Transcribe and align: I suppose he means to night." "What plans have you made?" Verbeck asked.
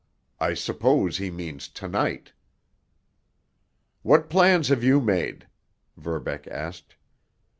I 0.39 0.55
suppose 0.55 1.19
he 1.19 1.29
means 1.29 1.67
to 1.67 1.87
night." 1.87 2.33
"What 4.01 4.31
plans 4.31 4.69
have 4.69 4.83
you 4.83 4.99
made?" 4.99 5.45
Verbeck 5.95 6.47
asked. 6.47 6.95